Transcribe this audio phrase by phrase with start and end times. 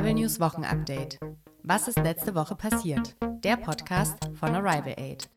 [0.00, 1.18] Arrival News Wochenupdate.
[1.62, 3.16] Was ist letzte Woche passiert?
[3.44, 5.28] Der Podcast von Arrival Aid.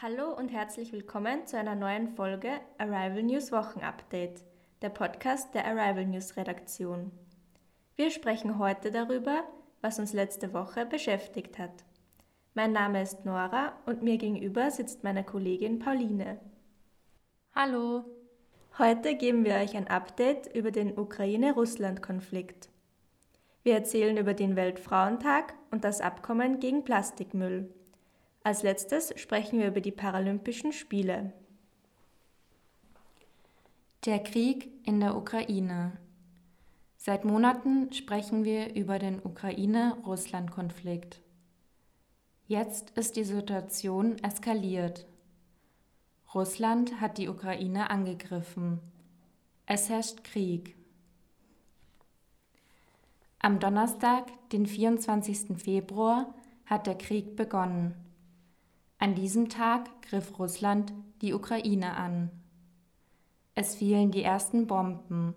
[0.00, 4.44] Hallo und herzlich willkommen zu einer neuen Folge Arrival News Wochenupdate,
[4.80, 7.10] der Podcast der Arrival News Redaktion.
[7.96, 9.42] Wir sprechen heute darüber,
[9.80, 11.84] was uns letzte Woche beschäftigt hat.
[12.54, 16.38] Mein Name ist Nora und mir gegenüber sitzt meine Kollegin Pauline.
[17.56, 18.17] Hallo.
[18.78, 22.68] Heute geben wir euch ein Update über den Ukraine-Russland-Konflikt.
[23.64, 27.74] Wir erzählen über den Weltfrauentag und das Abkommen gegen Plastikmüll.
[28.44, 31.32] Als letztes sprechen wir über die Paralympischen Spiele.
[34.04, 35.98] Der Krieg in der Ukraine.
[36.96, 41.20] Seit Monaten sprechen wir über den Ukraine-Russland-Konflikt.
[42.46, 45.04] Jetzt ist die Situation eskaliert.
[46.34, 48.80] Russland hat die Ukraine angegriffen.
[49.64, 50.76] Es herrscht Krieg.
[53.38, 55.56] Am Donnerstag, den 24.
[55.56, 56.34] Februar,
[56.66, 57.94] hat der Krieg begonnen.
[58.98, 62.30] An diesem Tag griff Russland die Ukraine an.
[63.54, 65.34] Es fielen die ersten Bomben.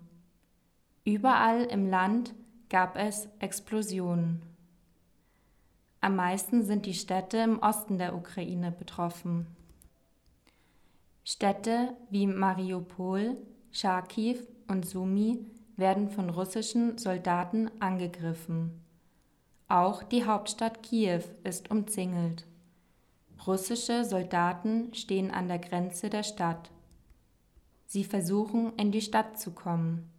[1.04, 2.34] Überall im Land
[2.68, 4.42] gab es Explosionen.
[6.02, 9.46] Am meisten sind die Städte im Osten der Ukraine betroffen.
[11.24, 13.36] Städte wie Mariupol,
[13.70, 18.82] Charkiw und Sumy werden von russischen Soldaten angegriffen.
[19.68, 22.46] Auch die Hauptstadt Kiew ist umzingelt.
[23.46, 26.70] Russische Soldaten stehen an der Grenze der Stadt.
[27.86, 30.10] Sie versuchen, in die Stadt zu kommen.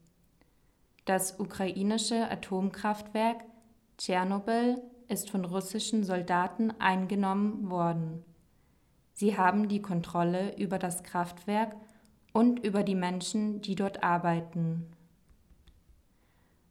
[1.06, 3.44] Das ukrainische Atomkraftwerk
[3.98, 8.24] Tschernobyl ist von russischen Soldaten eingenommen worden.
[9.14, 11.76] Sie haben die Kontrolle über das Kraftwerk
[12.34, 14.88] und über die Menschen, die dort arbeiten.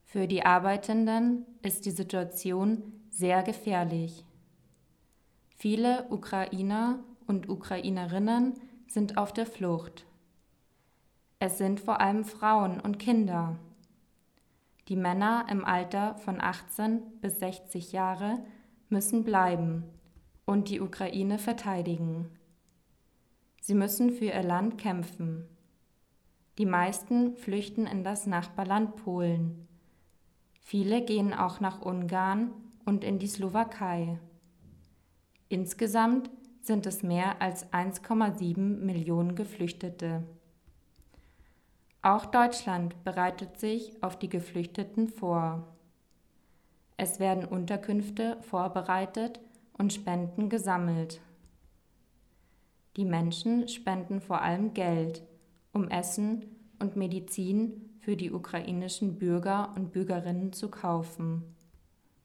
[0.04, 4.24] Für die Arbeitenden ist die Situation sehr gefährlich.
[5.56, 8.54] Viele Ukrainer und Ukrainerinnen
[8.88, 10.04] sind auf der Flucht.
[11.38, 13.56] Es sind vor allem Frauen und Kinder.
[14.88, 18.44] Die Männer im Alter von 18 bis 60 Jahre
[18.88, 19.84] müssen bleiben
[20.52, 22.28] und die Ukraine verteidigen.
[23.62, 25.48] Sie müssen für ihr Land kämpfen.
[26.58, 29.66] Die meisten flüchten in das Nachbarland Polen.
[30.60, 32.50] Viele gehen auch nach Ungarn
[32.84, 34.18] und in die Slowakei.
[35.48, 36.30] Insgesamt
[36.60, 40.22] sind es mehr als 1,7 Millionen Geflüchtete.
[42.02, 45.66] Auch Deutschland bereitet sich auf die Geflüchteten vor.
[46.98, 49.40] Es werden Unterkünfte vorbereitet
[49.72, 51.20] und Spenden gesammelt.
[52.96, 55.22] Die Menschen spenden vor allem Geld,
[55.72, 56.44] um Essen
[56.78, 61.42] und Medizin für die ukrainischen Bürger und Bürgerinnen zu kaufen.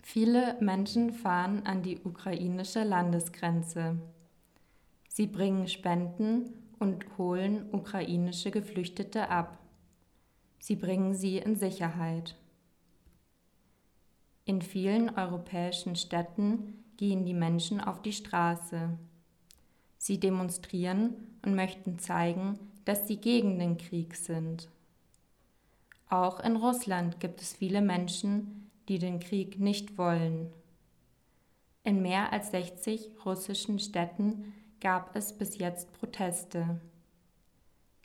[0.02, 3.98] Viele Menschen fahren an die ukrainische Landesgrenze.
[5.08, 9.60] Sie bringen Spenden und holen ukrainische Geflüchtete ab.
[10.60, 12.36] Sie bringen sie in Sicherheit.
[14.46, 18.98] In vielen europäischen Städten gehen die Menschen auf die Straße.
[19.98, 24.70] Sie demonstrieren und möchten zeigen, dass sie gegen den Krieg sind.
[26.10, 30.52] Auch in Russland gibt es viele Menschen, die den Krieg nicht wollen.
[31.84, 36.80] In mehr als 60 russischen Städten gab es bis jetzt Proteste.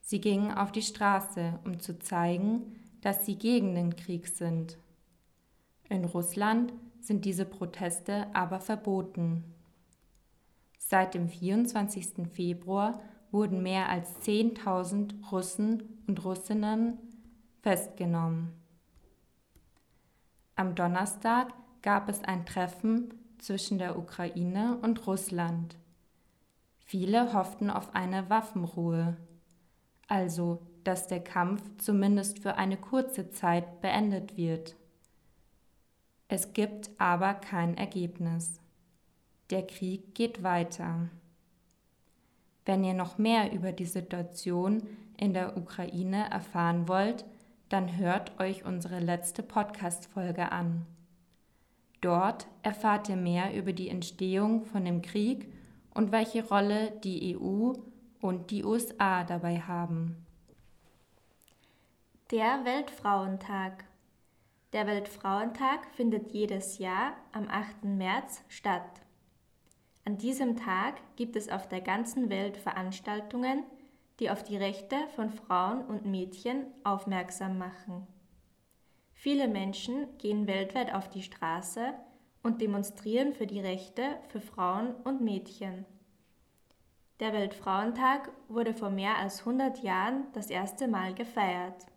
[0.00, 4.78] Sie gingen auf die Straße, um zu zeigen, dass sie gegen den Krieg sind.
[5.88, 9.44] In Russland sind diese Proteste aber verboten.
[10.78, 12.28] Seit dem 24.
[12.32, 16.98] Februar wurden mehr als 10.000 Russen und Russinnen
[17.62, 18.52] festgenommen.
[20.54, 25.76] Am Donnerstag gab es ein Treffen zwischen der Ukraine und Russland.
[26.84, 29.16] Viele hofften auf eine Waffenruhe,
[30.08, 34.76] also dass der Kampf zumindest für eine kurze Zeit beendet wird.
[36.34, 38.58] Es gibt aber kein Ergebnis.
[39.50, 41.11] Der Krieg geht weiter.
[42.64, 44.82] Wenn ihr noch mehr über die Situation
[45.19, 47.26] in der Ukraine erfahren wollt,
[47.69, 50.87] dann hört euch unsere letzte Podcast-Folge an.
[52.00, 55.52] Dort erfahrt ihr mehr über die Entstehung von dem Krieg
[55.93, 57.75] und welche Rolle die EU
[58.23, 60.25] und die USA dabei haben.
[62.31, 63.85] Der Weltfrauentag.
[64.72, 67.84] Der Weltfrauentag findet jedes Jahr am 8.
[67.84, 69.02] März statt.
[70.06, 73.64] An diesem Tag gibt es auf der ganzen Welt Veranstaltungen,
[74.19, 78.06] die auf die Rechte von Frauen und Mädchen aufmerksam machen.
[79.12, 81.92] Viele Menschen gehen weltweit auf die Straße
[82.42, 85.84] und demonstrieren für die Rechte für Frauen und Mädchen.
[87.20, 91.91] Der Weltfrauentag wurde vor mehr als 100 Jahren das erste Mal gefeiert.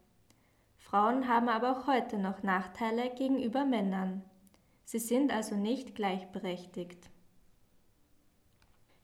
[0.96, 4.24] Frauen haben aber auch heute noch Nachteile gegenüber Männern.
[4.86, 7.10] Sie sind also nicht gleichberechtigt.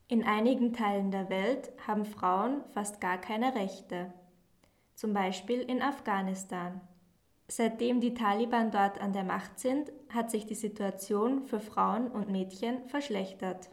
[0.08, 4.14] In einigen Teilen der Welt haben Frauen fast gar keine Rechte,
[4.96, 6.80] zum Beispiel in Afghanistan.
[7.50, 12.30] Seitdem die Taliban dort an der Macht sind, hat sich die Situation für Frauen und
[12.30, 13.70] Mädchen verschlechtert.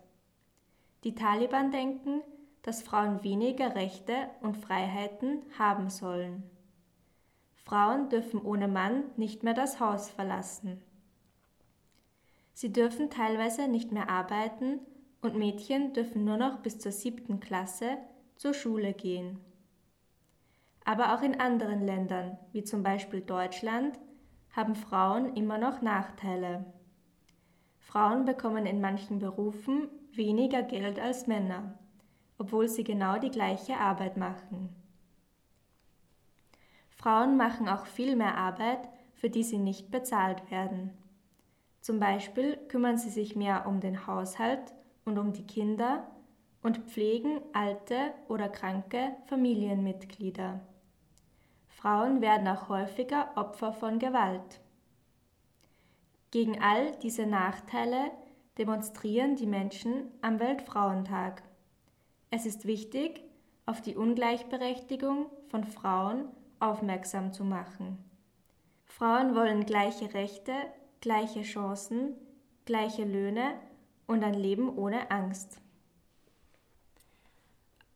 [1.05, 2.23] Die Taliban denken,
[2.63, 6.58] dass Frauen weniger Rechte und Freiheiten haben sollen.
[7.69, 10.83] Frauen dürfen ohne Mann nicht mehr das Haus verlassen.
[12.55, 14.81] Sie dürfen teilweise nicht mehr arbeiten
[15.21, 17.99] und Mädchen dürfen nur noch bis zur siebten Klasse
[18.37, 19.39] zur Schule gehen.
[20.85, 23.99] Aber auch in anderen Ländern, wie zum Beispiel Deutschland,
[24.57, 26.73] haben Frauen immer noch Nachteile.
[27.79, 31.79] Frauen bekommen in manchen Berufen weniger Geld als Männer
[32.39, 34.75] obwohl sie genau die gleiche Arbeit machen.
[36.99, 40.91] Frauen machen auch viel mehr Arbeit, für die sie nicht bezahlt werden.
[41.81, 44.75] Zum Beispiel kümmern sie sich mehr um den Haushalt
[45.05, 46.07] und um die Kinder
[46.63, 50.61] und pflegen alte oder kranke Familienmitglieder.
[51.69, 54.61] Frauen werden auch häufiger Opfer von Gewalt.
[56.33, 58.11] Gegen all diese Nachteile
[58.59, 61.45] demonstrieren die Menschen am Weltfrauentag.
[62.31, 63.23] Es ist wichtig,
[63.65, 66.29] auf die Ungleichberechtigung von Frauen
[66.61, 67.99] aufmerksam zu machen.
[68.85, 70.53] Frauen wollen gleiche Rechte,
[71.01, 72.15] gleiche Chancen,
[72.65, 73.55] gleiche Löhne
[74.07, 75.61] und ein Leben ohne Angst.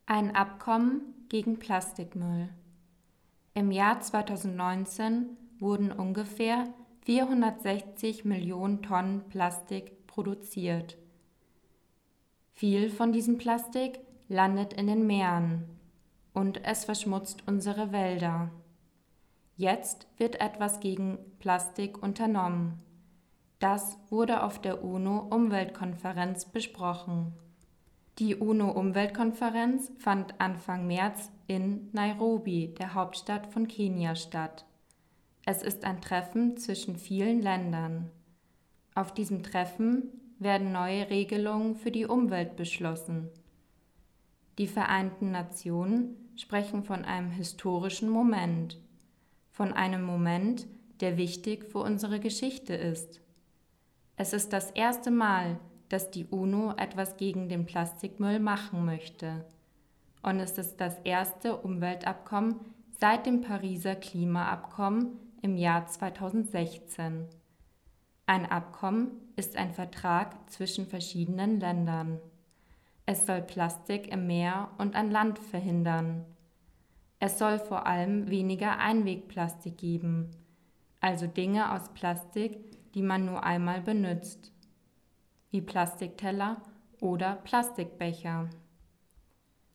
[0.06, 2.48] Ein Abkommen gegen Plastikmüll.
[3.54, 6.72] Im Jahr 2019 wurden ungefähr
[7.04, 10.96] 460 Millionen Tonnen Plastik produziert.
[12.54, 15.64] Viel von diesem Plastik landet in den Meeren
[16.32, 18.50] und es verschmutzt unsere Wälder.
[19.56, 22.80] Jetzt wird etwas gegen Plastik unternommen.
[23.58, 27.32] Das wurde auf der UNO-Umweltkonferenz besprochen.
[28.18, 34.66] Die UNO-Umweltkonferenz fand Anfang März in Nairobi, der Hauptstadt von Kenia, statt.
[35.44, 38.10] Es ist ein Treffen zwischen vielen Ländern.
[38.94, 40.08] Auf diesem Treffen
[40.38, 43.28] werden neue Regelungen für die Umwelt beschlossen.
[44.58, 48.78] Die Vereinten Nationen sprechen von einem historischen Moment,
[49.50, 50.66] von einem Moment,
[51.00, 53.20] der wichtig für unsere Geschichte ist.
[54.16, 55.58] Es ist das erste Mal,
[55.88, 59.44] dass die UNO etwas gegen den Plastikmüll machen möchte.
[60.22, 62.60] Und es ist das erste Umweltabkommen
[62.98, 67.26] seit dem Pariser Klimaabkommen im Jahr 2016.
[68.26, 72.20] Ein Abkommen ist ein Vertrag zwischen verschiedenen Ländern.
[73.04, 76.24] Es soll Plastik im Meer und an Land verhindern.
[77.18, 80.30] Es soll vor allem weniger Einwegplastik geben,
[81.00, 82.58] also Dinge aus Plastik,
[82.94, 84.52] die man nur einmal benutzt,
[85.50, 86.62] wie Plastikteller
[87.00, 88.48] oder Plastikbecher.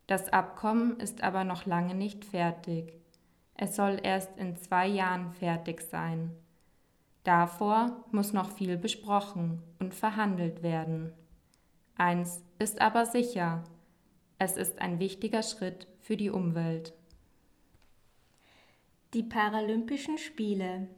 [0.08, 2.94] Das Abkommen ist aber noch lange nicht fertig.
[3.56, 6.32] Es soll erst in zwei Jahren fertig sein.
[7.24, 11.12] Davor muss noch viel besprochen und verhandelt werden.
[11.98, 13.64] Eins ist aber sicher,
[14.38, 16.94] es ist ein wichtiger Schritt für die Umwelt.
[19.16, 20.90] Die Paralympischen Spiele.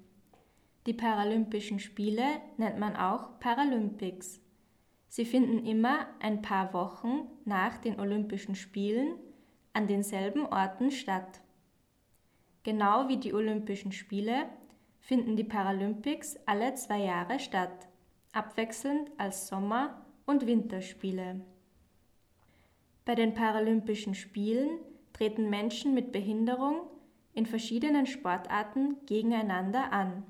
[0.86, 2.25] Die Paralympischen Spiele
[2.58, 4.41] nennt man auch Paralympics.
[5.08, 9.15] Sie finden immer ein paar Wochen nach den Olympischen Spielen
[9.72, 11.39] an denselben Orten statt.
[12.63, 14.50] Genau wie die Olympischen Spiele
[15.00, 17.88] finden die Paralympics alle zwei Jahre statt,
[18.34, 21.42] abwechselnd als Sommer- und Winterspiele.
[23.04, 24.78] Bei den Paralympischen Spielen
[25.12, 26.82] treten Menschen mit Behinderung
[27.34, 30.24] in verschiedenen Sportarten gegeneinander an.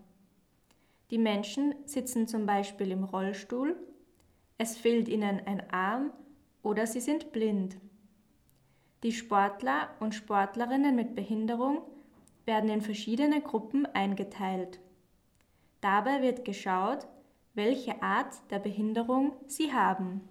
[1.12, 3.76] Die Menschen sitzen zum Beispiel im Rollstuhl,
[4.58, 6.14] es fehlt ihnen ein Arm
[6.64, 7.76] oder sie sind blind.
[9.04, 11.82] Die Sportler und Sportlerinnen mit Behinderung
[12.46, 14.80] werden in verschiedene Gruppen eingeteilt.
[15.82, 17.06] Dabei wird geschaut,
[17.60, 20.22] welche Art der Behinderung sie haben.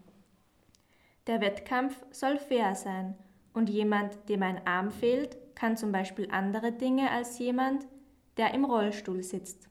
[1.26, 3.18] Der Wettkampf soll fair sein
[3.52, 7.86] und jemand, dem ein Arm fehlt, kann zum Beispiel andere Dinge als jemand,
[8.38, 9.68] der im Rollstuhl sitzt.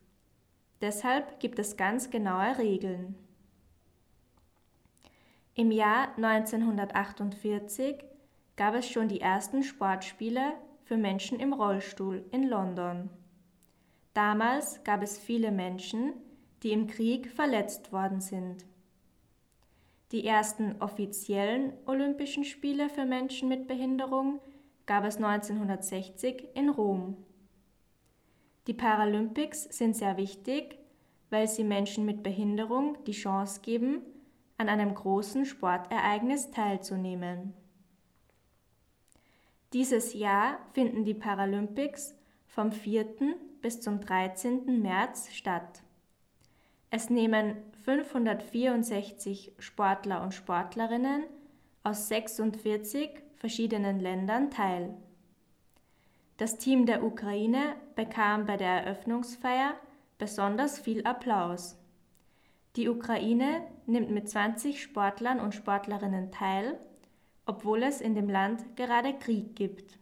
[0.81, 3.15] Deshalb gibt es ganz genaue Regeln.
[5.55, 8.03] Im Jahr 1948
[8.55, 13.09] gab es schon die ersten Sportspiele für Menschen im Rollstuhl in London.
[14.13, 16.13] Damals gab es viele Menschen,
[16.63, 18.65] die im Krieg verletzt worden sind.
[20.11, 24.39] Die ersten offiziellen Olympischen Spiele für Menschen mit Behinderung
[24.85, 27.17] gab es 1960 in Rom.
[28.67, 30.77] Die Paralympics sind sehr wichtig,
[31.29, 34.01] weil sie Menschen mit Behinderung die Chance geben,
[34.57, 37.53] an einem großen Sportereignis teilzunehmen.
[39.73, 43.05] Dieses Jahr finden die Paralympics vom 4.
[43.61, 44.81] bis zum 13.
[44.81, 45.83] März statt.
[46.89, 51.23] Es nehmen 564 Sportler und Sportlerinnen
[51.83, 54.93] aus 46 verschiedenen Ländern teil.
[56.37, 59.73] Das Team der Ukraine bekam bei der Eröffnungsfeier
[60.17, 61.77] besonders viel Applaus.
[62.75, 66.79] Die Ukraine nimmt mit 20 Sportlern und Sportlerinnen teil,
[67.45, 69.97] obwohl es in dem Land gerade Krieg gibt.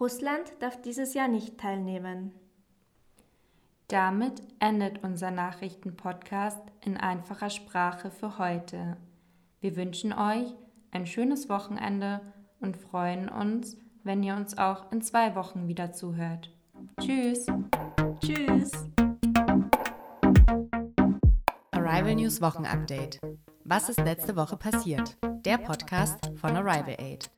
[0.00, 2.32] Russland darf dieses Jahr nicht teilnehmen.
[3.88, 8.96] Damit endet unser Nachrichtenpodcast in einfacher Sprache für heute.
[9.60, 10.54] Wir wünschen euch
[10.90, 12.20] ein schönes Wochenende
[12.60, 16.50] und freuen uns, wenn ihr uns auch in zwei Wochen wieder zuhört.
[16.98, 17.46] Tschüss.
[18.20, 18.72] Tschüss.
[21.72, 23.20] Arrival News Wochenupdate.
[23.64, 25.16] Was ist letzte Woche passiert?
[25.44, 27.30] Der Podcast von Arrival Aid.